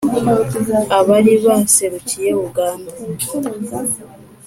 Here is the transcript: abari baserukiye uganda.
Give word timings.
abari 0.97 1.33
baserukiye 1.45 2.31
uganda. 2.45 2.91